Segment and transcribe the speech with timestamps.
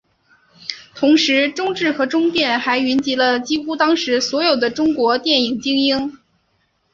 [0.95, 6.17] 同时中制和中电还云集了几乎当时所有的中国电影精英。